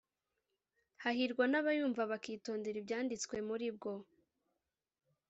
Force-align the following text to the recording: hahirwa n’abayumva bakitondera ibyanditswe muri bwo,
hahirwa 1.03 1.43
n’abayumva 1.47 2.01
bakitondera 2.11 2.77
ibyanditswe 2.79 3.35
muri 3.47 3.67
bwo, 3.75 3.93